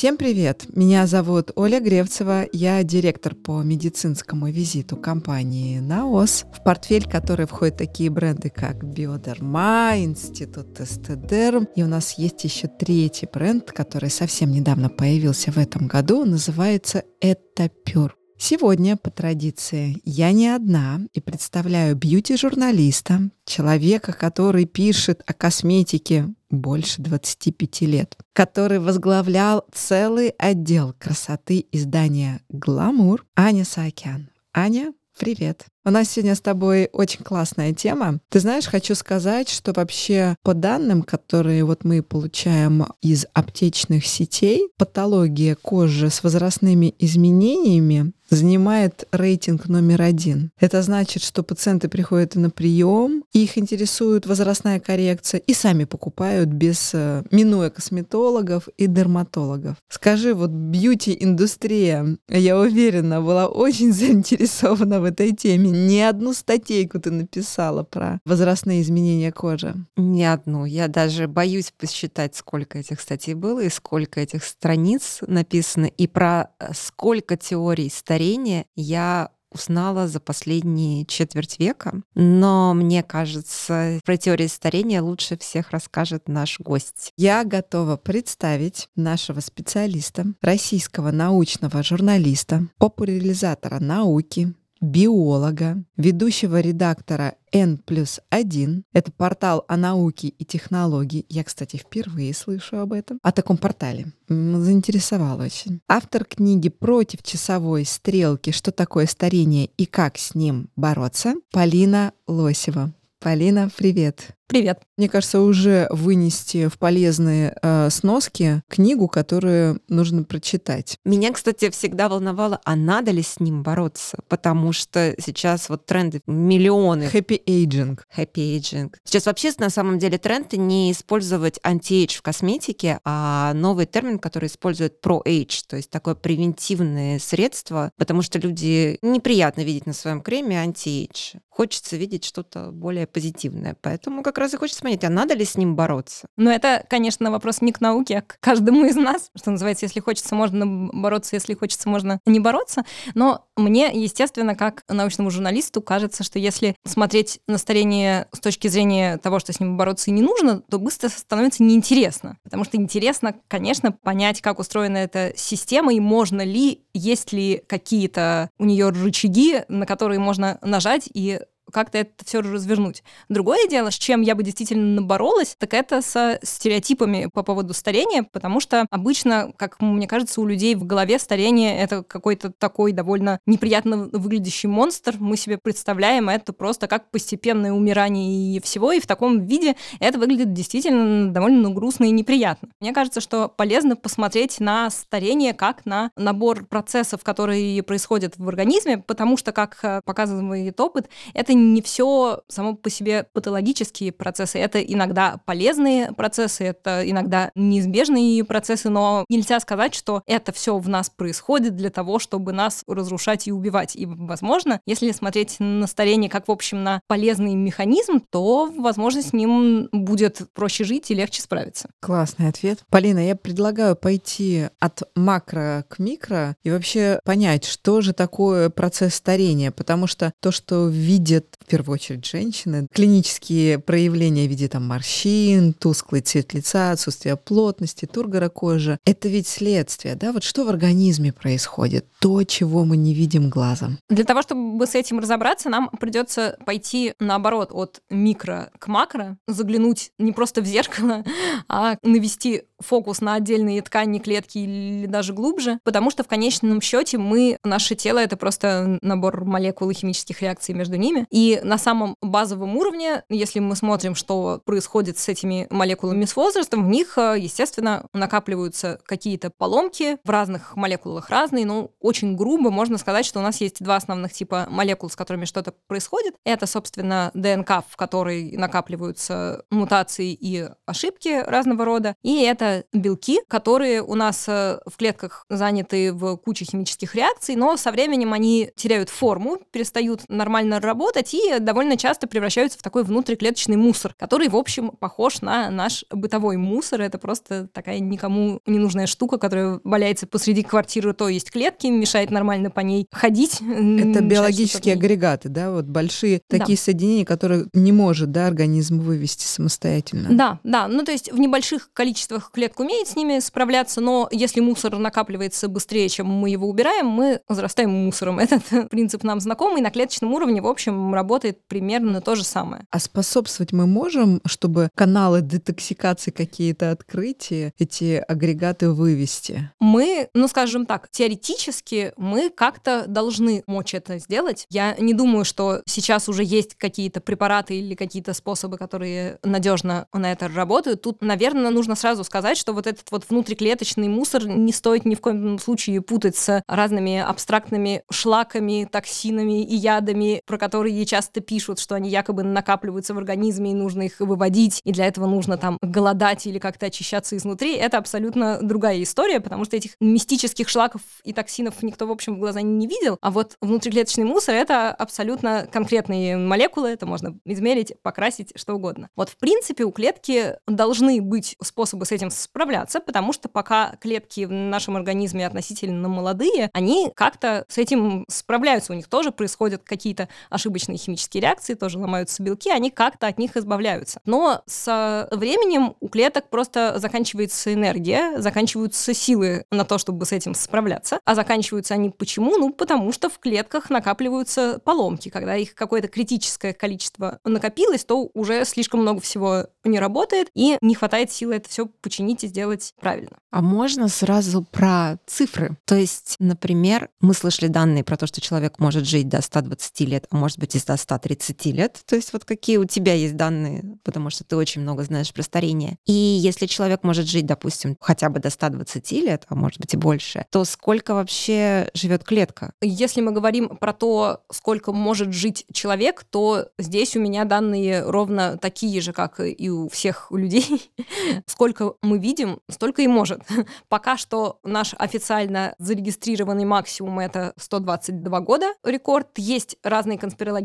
[0.00, 0.64] Всем привет!
[0.74, 7.76] Меня зовут Оля Гревцева, я директор по медицинскому визиту компании «Наос», в портфель которой входят
[7.76, 14.52] такие бренды, как Биодерма, Институт Эстедерм, и у нас есть еще третий бренд, который совсем
[14.52, 18.16] недавно появился в этом году, называется «Этапюр».
[18.38, 27.00] Сегодня, по традиции, я не одна и представляю бьюти-журналиста, человека, который пишет о косметике больше
[27.02, 34.30] 25 лет, который возглавлял целый отдел красоты издания «Гламур» Аня Саакян.
[34.52, 35.66] Аня, привет!
[35.82, 38.20] У нас сегодня с тобой очень классная тема.
[38.28, 44.68] Ты знаешь, хочу сказать, что вообще по данным, которые вот мы получаем из аптечных сетей,
[44.76, 50.50] патология кожи с возрастными изменениями занимает рейтинг номер один.
[50.58, 56.90] Это значит, что пациенты приходят на прием, их интересует возрастная коррекция и сами покупают без
[56.94, 59.76] э, минуя косметологов и дерматологов.
[59.88, 67.10] Скажи, вот бьюти-индустрия, я уверена, была очень заинтересована в этой теме не одну статейку ты
[67.10, 69.74] написала про возрастные изменения кожи.
[69.96, 70.64] Не одну.
[70.64, 76.50] Я даже боюсь посчитать, сколько этих статей было и сколько этих страниц написано, и про
[76.58, 82.02] э, сколько теорий старения я узнала за последние четверть века.
[82.14, 87.12] Но мне кажется, про теории старения лучше всех расскажет наш гость.
[87.16, 98.20] Я готова представить нашего специалиста, российского научного журналиста, популяризатора науки, биолога, ведущего редактора N плюс
[98.30, 98.84] 1.
[98.92, 101.26] Это портал о науке и технологии.
[101.28, 103.18] Я, кстати, впервые слышу об этом.
[103.22, 104.12] О таком портале.
[104.28, 105.80] Заинтересовал очень.
[105.88, 108.50] Автор книги «Против часовой стрелки.
[108.50, 112.92] Что такое старение и как с ним бороться» Полина Лосева.
[113.18, 114.34] Полина, привет.
[114.50, 114.82] Привет.
[114.96, 120.98] Мне кажется, уже вынести в полезные э, сноски книгу, которую нужно прочитать.
[121.04, 124.18] Меня, кстати, всегда волновало, а надо ли с ним бороться?
[124.26, 127.04] Потому что сейчас вот тренды миллионы.
[127.04, 128.00] Happy aging.
[128.16, 128.92] Happy aging.
[129.04, 134.46] Сейчас вообще на самом деле тренд не использовать anti-age в косметике, а новый термин, который
[134.46, 140.60] использует pro-age, то есть такое превентивное средство, потому что люди неприятно видеть на своем креме
[140.60, 141.36] anti-age.
[141.50, 143.76] Хочется видеть что-то более позитивное.
[143.80, 146.26] Поэтому как раз и хочется понять, а надо ли с ним бороться?
[146.36, 149.30] Но это, конечно, вопрос не к науке, а к каждому из нас.
[149.36, 152.84] Что называется, если хочется, можно бороться, если хочется, можно не бороться.
[153.14, 159.18] Но мне, естественно, как научному журналисту, кажется, что если смотреть на старение с точки зрения
[159.18, 162.38] того, что с ним бороться не нужно, то быстро становится неинтересно.
[162.42, 168.50] Потому что интересно, конечно, понять, как устроена эта система и можно ли, есть ли какие-то
[168.58, 171.40] у нее рычаги, на которые можно нажать и
[171.72, 173.02] как-то это все развернуть.
[173.28, 178.22] Другое дело, с чем я бы действительно боролась, так это со стереотипами по поводу старения,
[178.22, 183.38] потому что обычно, как мне кажется, у людей в голове старение— это какой-то такой довольно
[183.46, 185.16] неприятно выглядящий монстр.
[185.18, 190.18] Мы себе представляем это просто как постепенное умирание и всего, и в таком виде это
[190.18, 192.68] выглядит действительно довольно грустно и неприятно.
[192.80, 198.98] Мне кажется, что полезно посмотреть на старение как на набор процессов, которые происходят в организме,
[198.98, 204.58] потому что, как э, показывает опыт, это не все само по себе патологические процессы.
[204.58, 210.88] Это иногда полезные процессы, это иногда неизбежные процессы, но нельзя сказать, что это все в
[210.88, 213.96] нас происходит для того, чтобы нас разрушать и убивать.
[213.96, 219.32] И, возможно, если смотреть на старение как, в общем, на полезный механизм, то, возможно, с
[219.32, 221.90] ним будет проще жить и легче справиться.
[222.00, 222.80] Классный ответ.
[222.90, 229.14] Полина, я предлагаю пойти от макро к микро и вообще понять, что же такое процесс
[229.14, 232.86] старения, потому что то, что видят в первую очередь женщины.
[232.92, 238.98] Клинические проявления в виде там морщин, тусклый цвет лица, отсутствие плотности, тургора кожи.
[239.04, 240.32] Это ведь следствие, да?
[240.32, 242.06] Вот что в организме происходит?
[242.20, 243.98] То, чего мы не видим глазом.
[244.08, 250.12] Для того, чтобы с этим разобраться, нам придется пойти наоборот от микро к макро, заглянуть
[250.18, 251.24] не просто в зеркало,
[251.68, 257.18] а навести фокус на отдельные ткани, клетки или даже глубже, потому что в конечном счете
[257.18, 261.26] мы, наше тело— это просто набор молекул и химических реакций между ними.
[261.30, 266.84] И на самом базовом уровне, если мы смотрим, что происходит с этими молекулами с возрастом,
[266.84, 272.98] в них, э, естественно, накапливаются какие-то поломки, в разных молекулах разные, но очень грубо можно
[272.98, 276.34] сказать, что у нас есть два основных типа молекул, с которыми что-то происходит.
[276.44, 284.02] Это, собственно, ДНК, в которой накапливаются мутации и ошибки разного рода, и это белки, которые
[284.02, 289.08] у нас э, в клетках заняты в куче химических реакций, но со временем они теряют
[289.08, 294.90] форму, перестают нормально работать статьи довольно часто превращаются в такой внутриклеточный мусор, который, в общем,
[294.90, 297.02] похож на наш бытовой мусор.
[297.02, 302.30] Это просто такая никому не нужная штука, которая валяется посреди квартиры, то есть клетки, мешает
[302.30, 303.60] нормально по ней ходить.
[303.60, 306.58] Это биологические агрегаты, да, вот большие да.
[306.58, 310.28] такие соединения, которые не может, да, организм вывести самостоятельно.
[310.30, 314.60] Да, да, ну то есть в небольших количествах клетка умеет с ними справляться, но если
[314.60, 318.38] мусор накапливается быстрее, чем мы его убираем, мы возрастаем мусором.
[318.40, 322.84] Этот принцип нам знакомый, на клеточном уровне, в общем, работает примерно то же самое.
[322.90, 329.70] А способствовать мы можем, чтобы каналы детоксикации какие-то открыть и эти агрегаты вывести?
[329.80, 334.66] Мы, ну скажем так, теоретически мы как-то должны мочь это сделать.
[334.70, 340.32] Я не думаю, что сейчас уже есть какие-то препараты или какие-то способы, которые надежно на
[340.32, 341.02] это работают.
[341.02, 345.20] Тут, наверное, нужно сразу сказать, что вот этот вот внутриклеточный мусор не стоит ни в
[345.20, 351.94] коем случае путать с разными абстрактными шлаками, токсинами и ядами, про которые часто пишут, что
[351.94, 356.46] они якобы накапливаются в организме и нужно их выводить, и для этого нужно там голодать
[356.46, 357.74] или как-то очищаться изнутри.
[357.74, 362.38] Это абсолютно другая история, потому что этих мистических шлаков и токсинов никто, в общем, в
[362.38, 368.52] глаза не видел, а вот внутриклеточный мусор— это абсолютно конкретные молекулы, это можно измерить, покрасить,
[368.56, 369.08] что угодно.
[369.16, 374.44] Вот, в принципе, у клетки должны быть способы с этим справляться, потому что пока клетки
[374.44, 378.92] в нашем организме относительно молодые, они как-то с этим справляются.
[378.92, 383.56] У них тоже происходят какие-то ошибочные химические реакции, тоже ломаются белки, они как-то от них
[383.56, 384.20] избавляются.
[384.24, 390.54] Но со временем у клеток просто заканчивается энергия, заканчиваются силы на то, чтобы с этим
[390.54, 391.20] справляться.
[391.24, 392.56] А заканчиваются они почему?
[392.58, 395.28] Ну, потому что в клетках накапливаются поломки.
[395.28, 400.94] Когда их какое-то критическое количество накопилось, то уже слишком много всего не работает, и не
[400.94, 403.36] хватает силы это все починить и сделать правильно.
[403.50, 405.76] А можно сразу про цифры?
[405.84, 410.26] То есть, например, мы слышали данные про то, что человек может жить до 120 лет,
[410.30, 412.00] а может быть и до 130 лет.
[412.06, 415.42] То есть вот какие у тебя есть данные, потому что ты очень много знаешь про
[415.42, 415.96] старение.
[416.06, 419.96] И если человек может жить, допустим, хотя бы до 120 лет, а может быть и
[419.96, 422.72] больше, то сколько вообще живет клетка?
[422.80, 428.58] Если мы говорим про то, сколько может жить человек, то здесь у меня данные ровно
[428.58, 430.90] такие же, как и у всех людей.
[431.46, 433.40] Сколько мы видим, столько и может.
[433.88, 439.28] Пока что наш официально зарегистрированный максимум— это 122 года рекорд.
[439.36, 440.18] Есть разные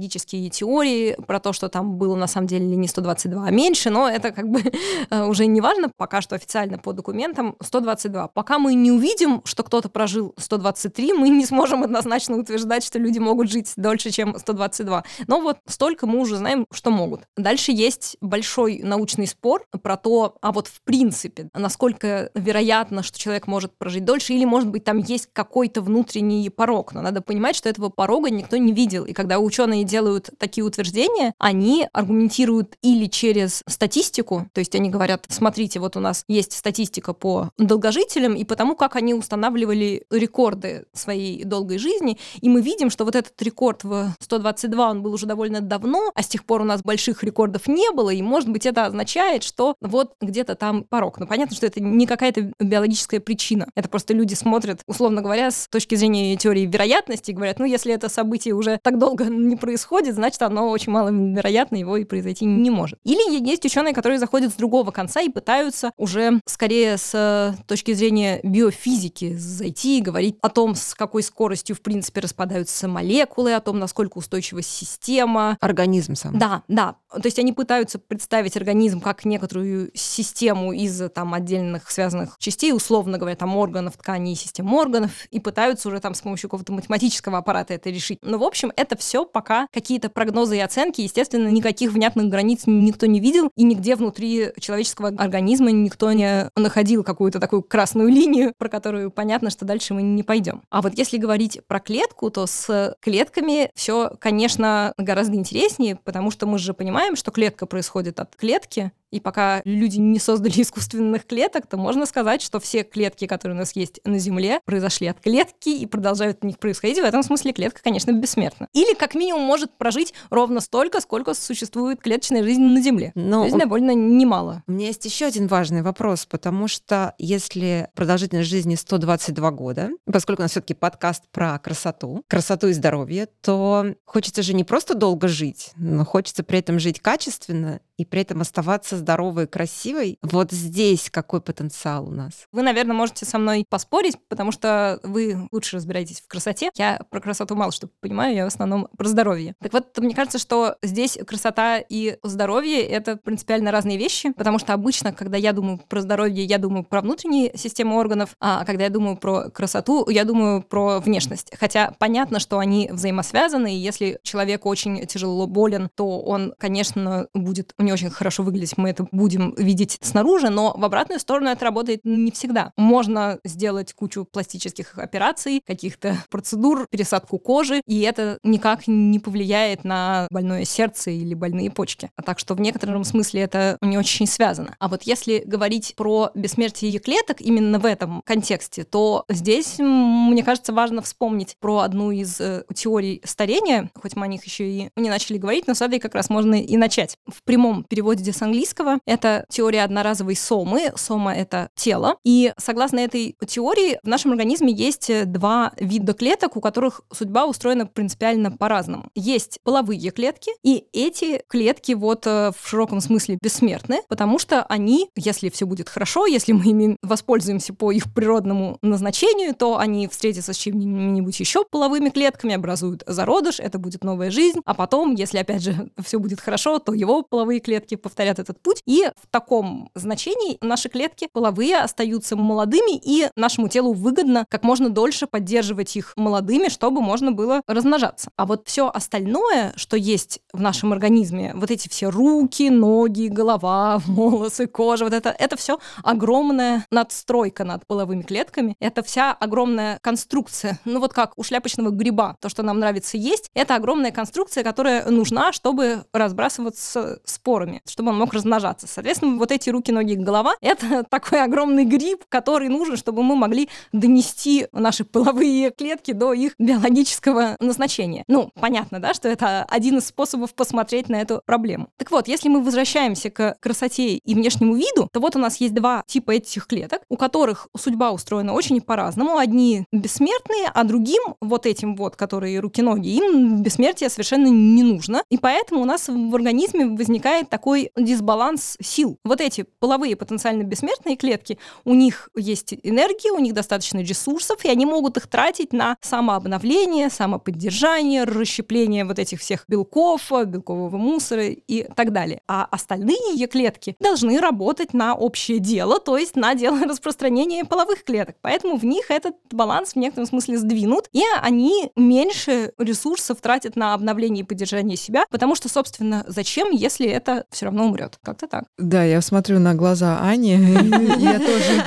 [0.05, 4.09] конспирологические теории про то, что там было на самом деле не 122, а меньше, но
[4.09, 4.61] это как бы
[5.09, 5.89] э, уже не важно.
[5.97, 8.27] Пока что официально по документам 122.
[8.29, 13.19] Пока мы не увидим, что кто-то прожил 123, мы не сможем однозначно утверждать, что люди
[13.19, 15.03] могут жить дольше, чем 122.
[15.27, 17.21] Но вот столько мы уже знаем, что могут.
[17.37, 23.47] Дальше есть большой научный спор про то, а вот в принципе, насколько вероятно, что человек
[23.47, 26.93] может прожить дольше, или, может быть, там есть какой-то внутренний порог.
[26.93, 29.05] Но надо понимать, что этого порога никто не видел.
[29.05, 29.94] И когда ученые делают
[30.37, 36.23] такие утверждения, они аргументируют или через статистику, то есть они говорят, смотрите, вот у нас
[36.27, 42.61] есть статистика по долгожителям и потому, как они устанавливали рекорды своей долгой жизни, и мы
[42.61, 46.45] видим, что вот этот рекорд в 122, он был уже довольно давно, а с тех
[46.45, 50.55] пор у нас больших рекордов не было, и, может быть, это означает, что вот где-то
[50.55, 51.19] там порог.
[51.19, 53.67] Но понятно, что это не какая-то биологическая причина.
[53.75, 57.93] Это просто люди смотрят, условно говоря, с точки зрения теории вероятности, и говорят, ну, если
[57.93, 62.69] это событие уже так долго не происходит, значит, оно очень маловероятно, его и произойти не
[62.69, 62.99] может.
[63.03, 68.39] Или есть ученые, которые заходят с другого конца и пытаются уже скорее с точки зрения
[68.43, 73.79] биофизики зайти и говорить о том, с какой скоростью, в принципе, распадаются молекулы, о том,
[73.79, 75.57] насколько устойчива система.
[75.61, 76.37] Организм сам.
[76.37, 76.95] Да, да.
[77.15, 83.17] То есть они пытаются представить организм как некоторую систему из там отдельных связанных частей, условно
[83.17, 87.37] говоря, там органов, тканей и систем органов, и пытаются уже там с помощью какого-то математического
[87.37, 88.19] аппарата это решить.
[88.21, 91.01] Но, в общем, это все пока какие-то прогнозы и оценки.
[91.01, 97.03] Естественно, никаких внятных границ никто не видел, и нигде внутри человеческого организма никто не находил
[97.03, 100.63] какую-то такую красную линию, про которую понятно, что дальше мы не пойдем.
[100.69, 106.45] А вот если говорить про клетку, то с клетками все, конечно, гораздо интереснее, потому что
[106.47, 111.67] мы же понимаем, что клетка происходит от клетки, и пока люди не создали искусственных клеток,
[111.67, 115.69] то можно сказать, что все клетки, которые у нас есть на Земле, произошли от клетки
[115.69, 116.97] и продолжают от них происходить.
[116.97, 118.67] В этом смысле клетка, конечно, бессмертна.
[118.73, 123.13] Или как минимум может прожить ровно столько, сколько существует клеточная жизнь на Земле.
[123.15, 124.63] Но То есть довольно немало.
[124.67, 130.41] У меня есть еще один важный вопрос, потому что если продолжительность жизни 122 года, поскольку
[130.41, 135.27] у нас все-таки подкаст про красоту, красоту и здоровье, то хочется же не просто долго
[135.29, 140.17] жить, но хочется при этом жить качественно и при этом оставаться здоровой и красивой.
[140.21, 142.47] Вот здесь какой потенциал у нас?
[142.51, 146.71] Вы, наверное, можете со мной поспорить, потому что вы лучше разбираетесь в красоте.
[146.75, 149.55] Я про красоту мало что понимаю, я в основном про здоровье.
[149.61, 154.73] Так вот, мне кажется, что здесь красота и здоровье— это принципиально разные вещи, потому что
[154.73, 158.89] обычно, когда я думаю про здоровье, я думаю про внутренние системы органов, а когда я
[158.89, 161.51] думаю про красоту, я думаю про внешность.
[161.57, 167.73] Хотя понятно, что они взаимосвязаны, и если человек очень тяжело болен, то он, конечно, будет
[167.85, 172.01] не очень хорошо выглядеть, мы это будем видеть снаружи, но в обратную сторону это работает
[172.03, 172.71] не всегда.
[172.77, 180.27] Можно сделать кучу пластических операций, каких-то процедур, пересадку кожи, и это никак не повлияет на
[180.31, 182.09] больное сердце или больные почки.
[182.15, 184.75] А так что в некотором смысле это не очень связано.
[184.79, 190.73] А вот если говорить про бессмертие клеток именно в этом контексте, то здесь, мне кажется,
[190.73, 195.09] важно вспомнить про одну из э, теорий старения, хоть мы о них еще и не
[195.09, 197.17] начали говорить, но с этой как раз можно и начать.
[197.27, 200.91] В прямом переводе с английского это теория одноразовой сомы.
[200.95, 202.17] Сома— это тело.
[202.23, 207.85] И согласно этой теории в нашем организме есть два вида клеток, у которых судьба устроена
[207.85, 209.09] принципиально по-разному.
[209.15, 215.09] Есть половые клетки, и эти клетки вот э, в широком смысле бессмертны, потому что они,
[215.15, 220.53] если все будет хорошо, если мы ими воспользуемся по их природному назначению, то они встретятся
[220.53, 225.63] с чем-нибудь еще половыми клетками, образуют зародыш, это будет новая жизнь, а потом, если опять
[225.63, 230.57] же все будет хорошо, то его половые клетки повторят этот путь, и в таком значении
[230.61, 236.69] наши клетки половые остаются молодыми, и нашему телу выгодно как можно дольше поддерживать их молодыми,
[236.69, 238.29] чтобы можно было размножаться.
[238.37, 243.97] А вот все остальное, что есть в нашем организме, вот эти все руки, ноги, голова,
[244.05, 248.75] волосы, кожа, вот это, это все огромная надстройка над половыми клетками.
[248.79, 250.79] Это вся огромная конструкция.
[250.85, 255.09] Ну вот как у шляпочного гриба, то, что нам нравится есть, это огромная конструкция, которая
[255.09, 257.54] нужна, чтобы разбрасываться спорами,
[257.87, 258.87] чтобы он мог размножаться.
[258.87, 263.69] Соответственно, вот эти руки, ноги, голова— это такой огромный гриб, который нужен, чтобы мы могли
[263.91, 268.23] донести наши половые клетки до их биологического назначения.
[268.27, 271.87] Ну, понятно, да, что это один из способов посмотреть на эту проблему.
[271.97, 275.73] Так вот, если мы возвращаемся к красоте и внешнему виду, то вот у нас есть
[275.73, 279.37] два типа этих клеток, у которых судьба устроена очень по-разному.
[279.37, 285.23] Одни бессмертные, а другим, вот этим вот, которые руки-ноги, им бессмертие совершенно не нужно.
[285.29, 289.17] И поэтому у нас в организме возникает такой дисбаланс сил.
[289.23, 294.69] Вот эти половые потенциально бессмертные клетки, у них есть энергия, у них достаточно ресурсов, и
[294.69, 301.87] они могут их тратить на самообновление, самоподдержание, расщепление вот этих всех белков, белкового мусора и
[301.95, 302.41] так далее.
[302.47, 308.35] А остальные Е-клетки должны работать на общее дело, то есть на дело распространения половых клеток.
[308.41, 313.93] Поэтому в них этот баланс в некотором смысле сдвинут, и они меньше ресурсов тратят на
[313.93, 318.19] обновление и поддержание себя, потому что, собственно, зачем, если это все равно умрет?
[318.23, 318.65] Как-то так.
[318.77, 320.55] Да, я смотрю на глаза Ани,
[321.19, 321.83] я тоже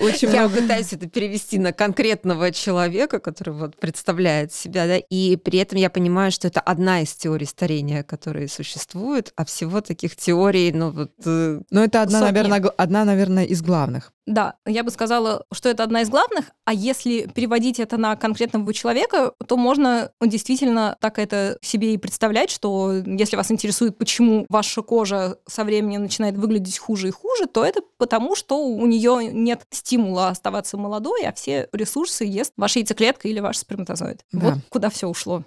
[0.00, 5.58] очень Я пытаюсь это перевести на конкретного человека, который вот представляет себя, да, и при
[5.58, 10.72] этом я понимаю, что это одна из теорий старения, которые существуют, а всего таких теорий,
[10.72, 11.12] ну вот...
[11.24, 14.12] Э, ну это одна, наверное, одна, наверное, из главных.
[14.28, 18.74] Да, я бы сказала, что это одна из главных, а если переводить это на конкретного
[18.74, 24.82] человека, то можно действительно так это себе и представлять, что если вас интересует, почему ваша
[24.82, 29.62] кожа со временем начинает выглядеть хуже и хуже, то это потому, что у нее нет
[29.70, 34.20] стимула оставаться молодой, а все ресурсы ест ваша яйцеклетка или ваш сперматозоид.
[34.32, 34.50] Да.
[34.50, 35.42] Вот куда все ушло.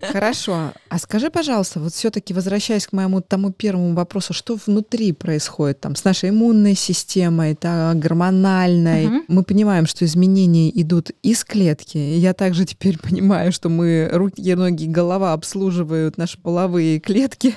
[0.00, 0.72] Хорошо.
[0.88, 5.96] А скажи, пожалуйста, вот все-таки возвращаясь к моему тому первому вопросу, что внутри происходит там
[5.96, 9.06] с нашей иммунной системой, так, гормональной?
[9.06, 9.24] Угу.
[9.28, 11.98] Мы понимаем, что изменения идут из клетки.
[11.98, 17.54] Я также теперь понимаю, что мы руки, ноги, голова обслуживают наши половые клетки.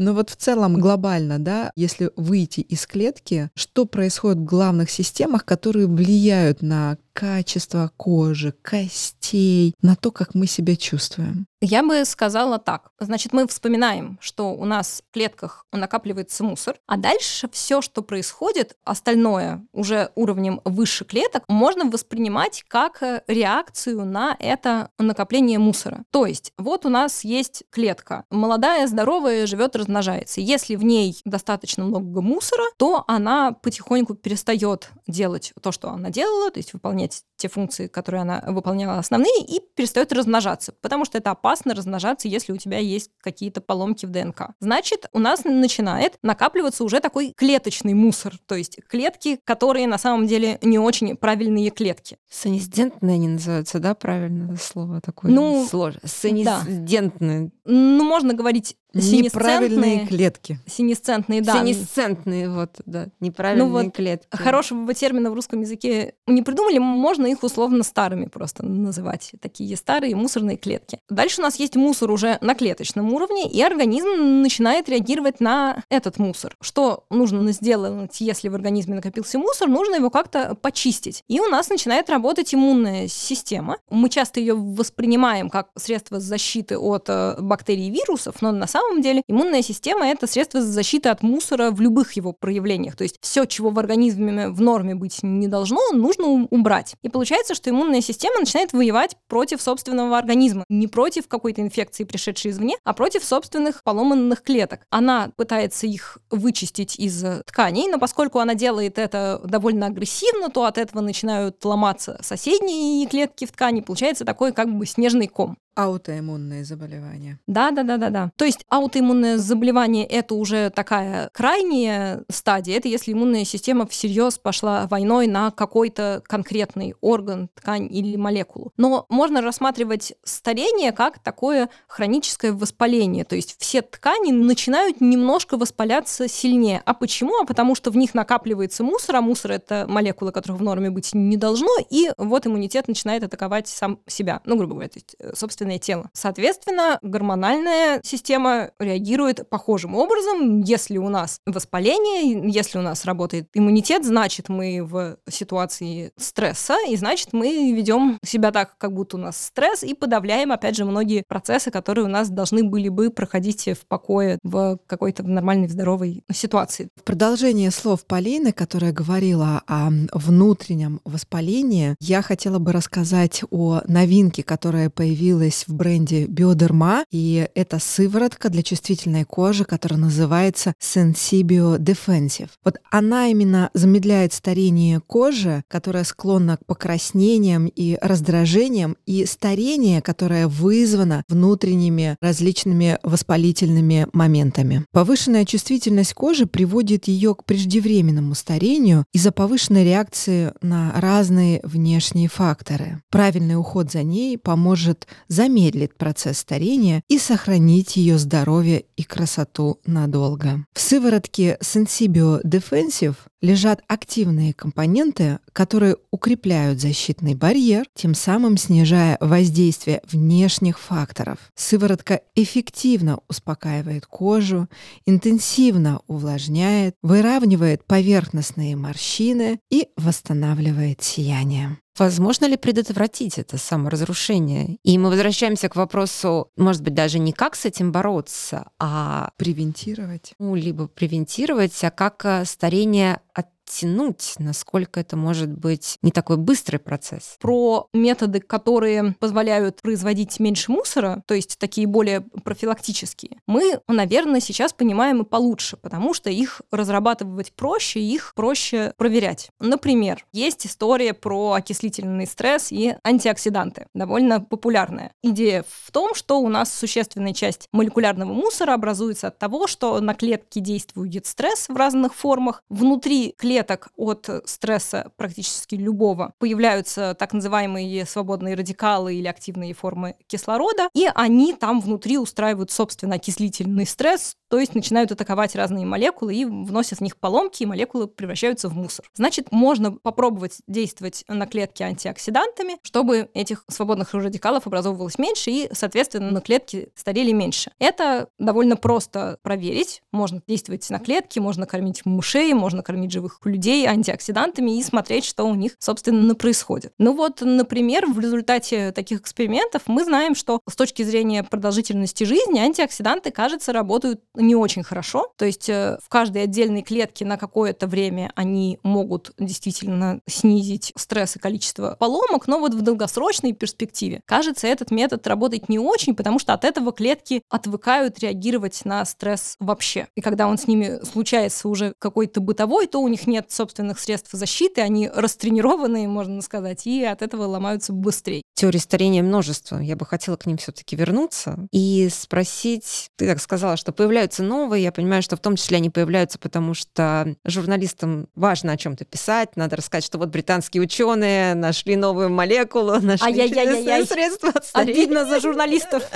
[0.00, 5.44] Но вот в целом глобально, да, если выйти из клетки, что происходит в главных системах,
[5.44, 11.46] которые влияют на качество кожи, костей, на то, как мы себя чувствуем?
[11.62, 12.90] Я бы сказала так.
[12.98, 18.78] Значит, мы вспоминаем, что у нас в клетках накапливается мусор, а дальше все, что происходит,
[18.82, 26.04] остальное уже уровнем выше клеток, можно воспринимать как э, реакцию на это накопление мусора.
[26.10, 30.40] То есть, вот у нас есть клетка, молодая, здоровая, живет, размножается.
[30.40, 36.50] Если в ней достаточно много мусора, то она потихоньку перестает делать то, что она делала,
[36.50, 41.32] то есть выполнять те функции, которые она выполняла основные, и перестает размножаться, потому что это
[41.32, 44.50] опасно размножаться, если у тебя есть какие-то поломки в ДНК.
[44.60, 50.26] Значит, у нас начинает накапливаться уже такой клеточный мусор, то есть клетки, которые на самом
[50.26, 52.18] деле не очень правильные клетки.
[52.28, 55.30] Санизидентные они называются, да, правильное слово такое?
[55.30, 56.00] Ну, сложно.
[56.04, 57.46] Санизидентные.
[57.46, 57.50] Да.
[57.64, 60.58] ну, можно говорить Неправильные клетки.
[60.66, 61.60] Синесцентные, да.
[61.60, 64.26] Синесцентные, вот, да, неправильные ну, вот клетки.
[64.30, 69.32] Хорошего термина в русском языке не придумали, можно их условно старыми просто называть.
[69.40, 70.98] Такие старые мусорные клетки.
[71.08, 76.18] Дальше у нас есть мусор уже на клеточном уровне, и организм начинает реагировать на этот
[76.18, 76.56] мусор.
[76.60, 79.68] Что нужно сделать, если в организме накопился мусор?
[79.68, 81.22] Нужно его как-то почистить.
[81.28, 83.78] И у нас начинает работать иммунная система.
[83.90, 88.79] Мы часто ее воспринимаем как средство защиты от э, бактерий и вирусов, но на самом
[88.80, 92.96] самом деле иммунная система— это средство защиты от мусора в любых его проявлениях.
[92.96, 96.94] То есть все, чего в организме в норме быть не должно, нужно убрать.
[97.02, 100.64] И получается, что иммунная система начинает воевать против собственного организма.
[100.68, 104.80] Не против какой-то инфекции, пришедшей извне, а против собственных поломанных клеток.
[104.90, 110.78] Она пытается их вычистить из тканей, но поскольку она делает это довольно агрессивно, то от
[110.78, 113.80] этого начинают ломаться соседние клетки в ткани.
[113.80, 115.56] Получается такой как бы снежный ком.
[115.74, 117.38] Аутоиммунные заболевания.
[117.46, 118.30] Да, да, да, да, да.
[118.36, 122.76] То есть аутоиммунное заболевание это уже такая крайняя стадия.
[122.76, 128.72] Это если иммунная система всерьез пошла войной на какой-то конкретный орган, ткань или молекулу.
[128.76, 133.24] Но можно рассматривать старение как такое хроническое воспаление.
[133.24, 136.82] То есть все ткани начинают немножко воспаляться сильнее.
[136.84, 137.40] А почему?
[137.40, 141.14] А потому что в них накапливается мусор, а мусор это молекулы, которых в норме быть
[141.14, 144.40] не должно, и вот иммунитет начинает атаковать сам себя.
[144.44, 146.08] Ну, грубо говоря, то есть, э, собственно, собственное тело.
[146.14, 150.60] Соответственно, гормональная система реагирует похожим образом.
[150.60, 156.96] Если у нас воспаление, если у нас работает иммунитет, значит, мы в ситуации стресса, и
[156.96, 161.24] значит, мы ведем себя так, как будто у нас стресс, и подавляем, опять же, многие
[161.28, 166.88] процессы, которые у нас должны были бы проходить в покое в какой-то нормальной, здоровой ситуации.
[166.96, 174.42] В продолжение слов Полины, которая говорила о внутреннем воспалении, я хотела бы рассказать о новинке,
[174.42, 181.78] которая появилась появилась в бренде Биодерма, и это сыворотка для чувствительной кожи, которая называется Sensibio
[181.78, 182.48] Defensive.
[182.64, 190.46] Вот она именно замедляет старение кожи, которая склонна к покраснениям и раздражениям, и старение, которое
[190.46, 194.84] вызвано внутренними различными воспалительными моментами.
[194.92, 203.02] Повышенная чувствительность кожи приводит ее к преждевременному старению из-за повышенной реакции на разные внешние факторы.
[203.10, 205.06] Правильный уход за ней поможет
[205.40, 210.66] замедлит процесс старения и сохранить ее здоровье и красоту надолго.
[210.74, 220.02] В сыворотке Sensibio Defensive лежат активные компоненты, которые укрепляют защитный барьер, тем самым снижая воздействие
[220.12, 221.38] внешних факторов.
[221.54, 224.68] Сыворотка эффективно успокаивает кожу,
[225.06, 231.78] интенсивно увлажняет, выравнивает поверхностные морщины и восстанавливает сияние.
[232.00, 234.78] Возможно ли предотвратить это саморазрушение?
[234.84, 240.32] И мы возвращаемся к вопросу, может быть, даже не как с этим бороться, а превентировать.
[240.38, 246.36] Ну, либо превентировать, а как э, старение от оттянуть, насколько это может быть не такой
[246.36, 247.36] быстрый процесс.
[247.40, 254.72] Про методы, которые позволяют производить меньше мусора, то есть такие более профилактические, мы, наверное, сейчас
[254.72, 259.50] понимаем и получше, потому что их разрабатывать проще, их проще проверять.
[259.60, 265.12] Например, есть история про окислительный стресс и антиоксиданты, довольно популярная.
[265.22, 270.14] Идея в том, что у нас существенная часть молекулярного мусора образуется от того, что на
[270.14, 272.62] клетки действует стресс в разных формах.
[272.68, 280.16] Внутри клетки клеток от стресса практически любого появляются так называемые свободные радикалы или активные формы
[280.26, 286.34] кислорода, и они там внутри устраивают, собственно, окислительный стресс, то есть начинают атаковать разные молекулы
[286.34, 289.04] и вносят в них поломки, и молекулы превращаются в мусор.
[289.14, 296.30] Значит, можно попробовать действовать на клетки антиоксидантами, чтобы этих свободных радикалов образовывалось меньше, и, соответственно,
[296.30, 297.72] на клетки старели меньше.
[297.78, 300.02] Это довольно просто проверить.
[300.12, 305.44] Можно действовать на клетки, можно кормить мышей, можно кормить живых людей антиоксидантами и смотреть, что
[305.44, 306.92] у них, собственно, происходит.
[306.98, 312.58] Ну вот, например, в результате таких экспериментов мы знаем, что с точки зрения продолжительности жизни
[312.58, 315.32] антиоксиданты, кажется, работают не очень хорошо.
[315.36, 321.36] То есть э, в каждой отдельной клетке на какое-то время они могут действительно снизить стресс
[321.36, 326.38] и количество поломок, но вот в долгосрочной перспективе, кажется, этот метод работает не очень, потому
[326.38, 330.08] что от этого клетки отвыкают реагировать на стресс вообще.
[330.14, 333.98] И когда он с ними случается уже какой-то бытовой, то у них нет нет собственных
[333.98, 338.42] средств защиты, они растренированные, можно сказать, и от этого ломаются быстрее.
[338.54, 339.78] Теории старения множество.
[339.78, 344.82] Я бы хотела к ним все-таки вернуться и спросить, ты так сказала, что появляются новые,
[344.82, 349.56] я понимаю, что в том числе они появляются, потому что журналистам важно о чем-то писать,
[349.56, 354.06] надо рассказать, что вот британские ученые нашли новую молекулу, нашли Ай-яй-яй-яй.
[354.06, 355.04] средства от старения.
[355.04, 356.02] Обидно за журналистов.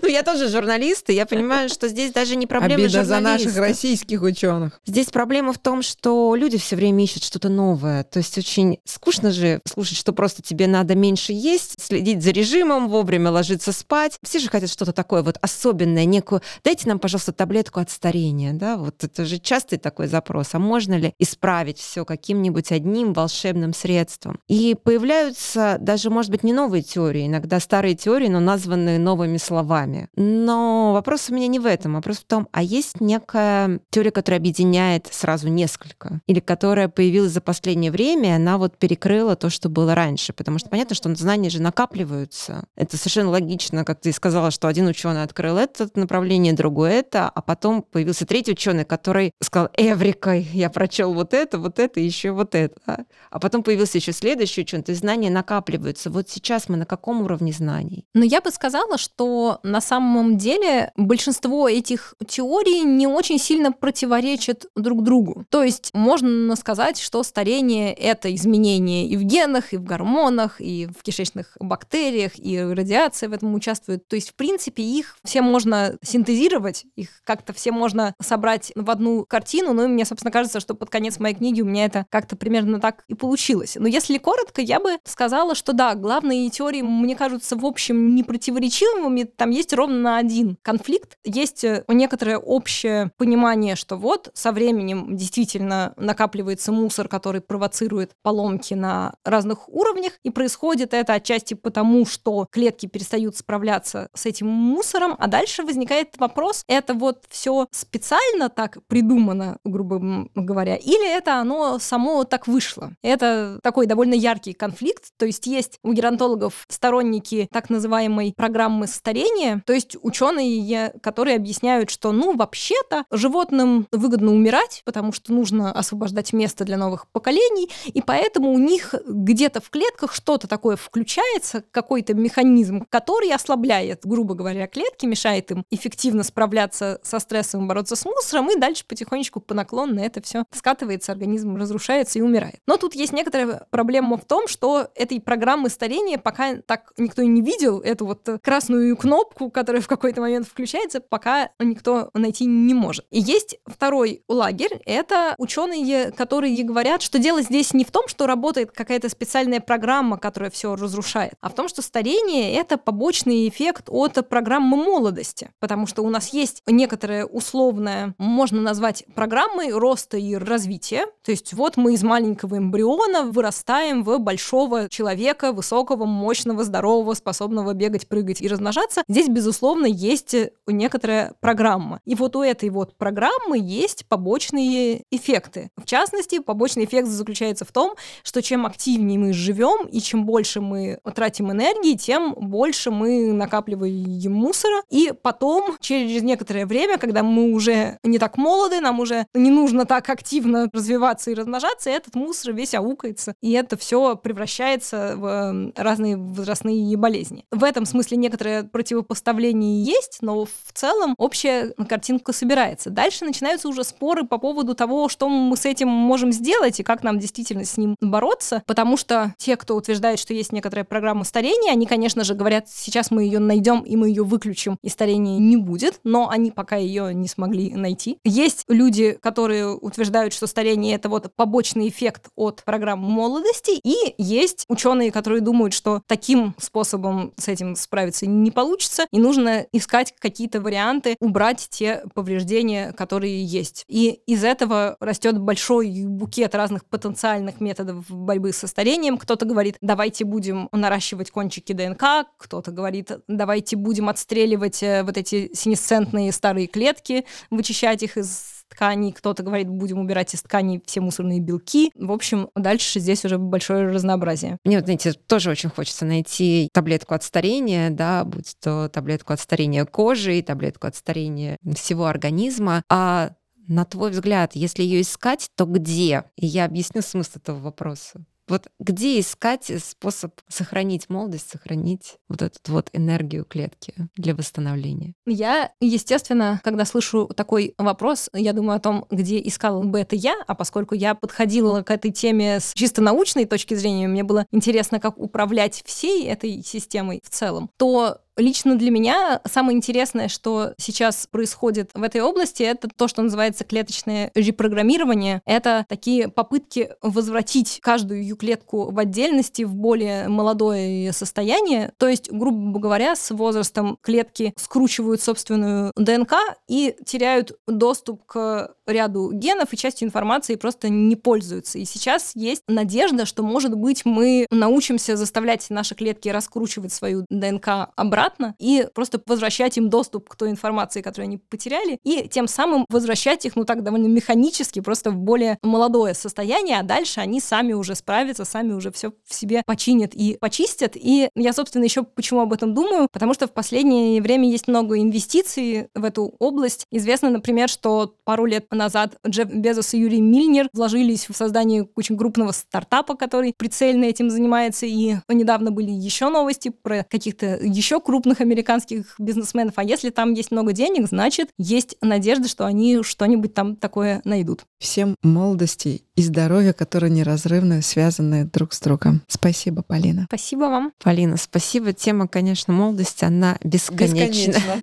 [0.00, 3.56] Ну, я тоже журналист, и я понимаю, что здесь даже не проблема Обида за наших
[3.56, 4.80] российских ученых.
[4.86, 8.04] Здесь проблема в том, что люди все время ищут что-то новое.
[8.04, 12.88] То есть очень скучно же слушать, что просто тебе надо меньше есть, следить за режимом,
[12.88, 14.18] вовремя ложиться спать.
[14.22, 16.40] Все же хотят что-то такое вот особенное, некую...
[16.64, 18.76] Дайте нам, пожалуйста, таблетку от старения, да?
[18.76, 20.54] Вот это же частый такой запрос.
[20.54, 24.40] А можно ли исправить все каким-нибудь одним волшебным средством?
[24.48, 30.08] И появляются даже, может быть, не новые теории, иногда старые теории, но названные новыми словами.
[30.16, 31.94] Но вопрос у меня не в этом.
[31.94, 36.20] Вопрос в том, а есть некая теория, которая объединяет сразу несколько?
[36.26, 40.32] Или которая появилась за последнее время, она вот перекрыла то, что было раньше?
[40.32, 42.64] Потому что понятно, что знания же накапливаются.
[42.76, 47.42] Это совершенно логично, как ты сказала, что один ученый открыл это направление, другой это, а
[47.42, 52.54] потом появился третий ученый, который сказал, Эврика, я прочел вот это, вот это, еще вот
[52.54, 53.06] это.
[53.30, 56.10] А потом появился еще следующий ученый, то есть знания накапливаются.
[56.10, 58.04] Вот сейчас мы на каком уровне знаний?
[58.14, 64.66] Но я бы сказала, что на самом деле большинство этих теорий не очень сильно противоречат
[64.76, 65.44] друг другу.
[65.50, 70.86] То есть можно сказать, что старение— это изменения и в генах, и в гормонах, и
[70.86, 74.06] в кишечных бактериях, и радиация в этом участвует.
[74.08, 79.24] То есть, в принципе, их все можно синтезировать, их как-то все можно собрать в одну
[79.24, 82.80] картину, но мне, собственно, кажется, что под конец моей книги у меня это как-то примерно
[82.80, 83.76] так и получилось.
[83.78, 88.22] Но если коротко, я бы сказала, что да, главные теории, мне кажутся, в общем, не
[88.22, 91.16] противоречивыми, там есть ровно один конфликт.
[91.24, 98.74] Есть э, некоторое общее понимание, что вот со временем действительно накапливается мусор, который провоцирует поломки
[98.74, 105.14] на разных уровнях, и происходит это отчасти потому, что клетки перестают справляться с этим мусором,
[105.18, 111.78] а дальше возникает вопрос, это вот все специально так придумано, грубо говоря, или это оно
[111.78, 112.90] само так вышло?
[113.02, 119.62] Это такой довольно яркий конфликт, то есть есть у геронтологов сторонники так называемой программы старения,
[119.66, 126.07] то есть ученые, которые объясняют, что, ну, вообще-то животным выгодно умирать, потому что нужно освобождать
[126.32, 132.14] место для новых поколений, и поэтому у них где-то в клетках что-то такое включается, какой-то
[132.14, 138.50] механизм, который ослабляет, грубо говоря, клетки, мешает им эффективно справляться со стрессом, бороться с мусором,
[138.50, 142.60] и дальше потихонечку по наклонно это все скатывается, организм разрушается и умирает.
[142.66, 147.26] Но тут есть некоторая проблема в том, что этой программы старения пока так никто и
[147.26, 152.74] не видел, эту вот красную кнопку, которая в какой-то момент включается, пока никто найти не
[152.74, 153.06] может.
[153.10, 158.26] И есть второй лагерь, это ученые, которые говорят, что дело здесь не в том, что
[158.26, 163.84] работает какая-то специальная программа, которая все разрушает, а в том, что старение— это побочный эффект
[163.88, 170.34] от программы молодости, потому что у нас есть некоторая условная, можно назвать программой роста и
[170.34, 177.14] развития, то есть вот мы из маленького эмбриона вырастаем в большого человека, высокого, мощного, здорового,
[177.14, 179.02] способного бегать, прыгать и размножаться.
[179.08, 180.34] Здесь, безусловно, есть
[180.66, 182.00] некоторая программа.
[182.04, 185.70] И вот у этой вот программы есть побочные эффекты.
[185.76, 190.60] В частности, побочный эффект заключается в том, что чем активнее мы живем и чем больше
[190.60, 194.82] мы тратим энергии, тем больше мы накапливаем мусора.
[194.90, 199.84] И потом, через некоторое время, когда мы уже не так молоды, нам уже не нужно
[199.84, 203.34] так активно развиваться и размножаться, этот мусор весь аукается.
[203.40, 207.44] И это все превращается в эм, разные возрастные болезни.
[207.50, 212.90] В этом смысле некоторое противопоставление есть, но в целом общая картинка собирается.
[212.90, 217.02] Дальше начинаются уже споры по поводу того, что мы с этим можем сделать и как
[217.02, 221.72] нам действительно с ним бороться, потому что те, кто утверждает, что есть некоторая программа старения,
[221.72, 225.56] они, конечно же, говорят, сейчас мы ее найдем и мы ее выключим, и старения не
[225.56, 228.18] будет, но они пока ее не смогли найти.
[228.24, 234.64] Есть люди, которые утверждают, что старение это вот побочный эффект от программы молодости, и есть
[234.68, 240.60] ученые, которые думают, что таким способом с этим справиться не получится, и нужно искать какие-то
[240.60, 243.84] варианты, убрать те повреждения, которые есть.
[243.88, 245.57] И из этого растет большой
[246.06, 249.18] букет разных потенциальных методов борьбы со старением.
[249.18, 255.50] Кто-то говорит, давайте будем наращивать кончики ДНК, кто-то говорит, давайте будем отстреливать э, вот эти
[255.54, 261.40] синесцентные старые клетки, вычищать их из тканей, кто-то говорит, будем убирать из тканей все мусорные
[261.40, 261.90] белки.
[261.94, 264.58] В общем, дальше здесь уже большое разнообразие.
[264.64, 269.40] Мне, вот, знаете, тоже очень хочется найти таблетку от старения, да, будь то таблетку от
[269.40, 272.82] старения кожи, таблетку от старения всего организма.
[272.90, 273.32] А
[273.68, 276.24] На твой взгляд, если ее искать, то где?
[276.36, 278.24] И я объясню смысл этого вопроса.
[278.48, 285.12] Вот где искать способ сохранить молодость, сохранить вот эту вот энергию клетки для восстановления?
[285.26, 290.34] Я, естественно, когда слышу такой вопрос, я думаю о том, где искал бы это я,
[290.46, 294.98] а поскольку я подходила к этой теме с чисто научной точки зрения, мне было интересно,
[294.98, 301.26] как управлять всей этой системой в целом, то Лично для меня самое интересное, что сейчас
[301.26, 305.42] происходит в этой области, это то, что называется клеточное репрограммирование.
[305.44, 311.92] Это такие попытки возвратить каждую клетку в отдельности в более молодое состояние.
[311.98, 316.34] То есть, грубо говоря, с возрастом клетки скручивают собственную ДНК
[316.68, 321.78] и теряют доступ к ряду генов и частью информации просто не пользуются.
[321.78, 327.90] И сейчас есть надежда, что, может быть, мы научимся заставлять наши клетки раскручивать свою ДНК
[327.96, 328.27] обратно
[328.58, 333.44] и просто возвращать им доступ к той информации, которую они потеряли, и тем самым возвращать
[333.44, 337.94] их, ну так, довольно механически, просто в более молодое состояние, а дальше они сами уже
[337.94, 340.92] справятся, сами уже все в себе починят и почистят.
[340.96, 344.98] И я, собственно, еще почему об этом думаю, потому что в последнее время есть много
[344.98, 346.86] инвестиций в эту область.
[346.90, 352.16] Известно, например, что пару лет назад Джефф Безос и Юрий Мильнер вложились в создание очень
[352.16, 354.86] крупного стартапа, который прицельно этим занимается.
[354.86, 359.74] И недавно были еще новости про каких-то еще крупных американских бизнесменов.
[359.76, 364.64] А если там есть много денег, значит, есть надежда, что они что-нибудь там такое найдут.
[364.78, 369.22] Всем молодости и здоровья, которые неразрывно связаны друг с другом.
[369.28, 370.26] Спасибо, Полина.
[370.28, 370.92] Спасибо вам.
[371.02, 371.92] Полина, спасибо.
[371.92, 374.52] Тема, конечно, молодости, она бесконечна.
[374.52, 374.82] Бесконечно.